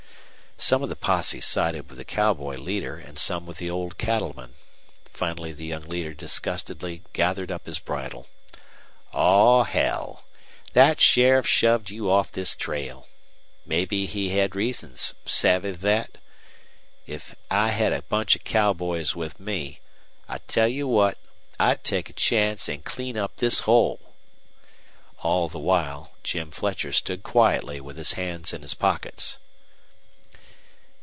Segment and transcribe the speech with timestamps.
[0.63, 4.53] Some of the posse sided with the cowboy leader and some with the old cattleman.
[5.05, 8.27] Finally the young leader disgustedly gathered up his bridle.
[9.11, 10.23] "Aw, hell!
[10.73, 13.07] Thet sheriff shoved you off this trail.
[13.65, 16.19] Mebbe he hed reasons Savvy thet?
[17.07, 19.79] If I hed a bunch of cowboys with me
[20.29, 21.17] I tell you what
[21.59, 24.13] I'd take a chance an' clean up this hole!"
[25.23, 29.39] All the while Jim Fletcher stood quietly with his hands in his pockets.